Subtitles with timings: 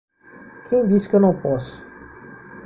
[0.67, 1.85] Quem disse que eu não posso?